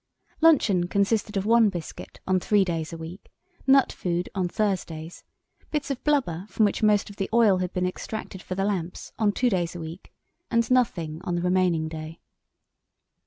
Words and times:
Luncheon 0.41 0.87
consisted 0.87 1.37
of 1.37 1.45
one 1.45 1.69
biscuit 1.69 2.19
on 2.25 2.39
three 2.39 2.65
days 2.65 2.91
a 2.91 2.97
week, 2.97 3.31
nut 3.67 3.91
food 3.91 4.29
on 4.33 4.47
Thursdays, 4.47 5.23
bits 5.69 5.91
of 5.91 6.03
blubber, 6.03 6.47
from 6.49 6.65
which 6.65 6.81
most 6.81 7.11
of 7.11 7.17
the 7.17 7.29
oil 7.31 7.59
had 7.59 7.71
been 7.71 7.85
extracted 7.85 8.41
for 8.41 8.55
the 8.55 8.65
lamps, 8.65 9.13
on 9.19 9.31
two 9.31 9.47
days 9.51 9.75
a 9.75 9.79
week, 9.79 10.11
and 10.49 10.71
nothing 10.71 11.21
on 11.23 11.35
the 11.35 11.41
remaining 11.43 11.87
day. 11.87 12.19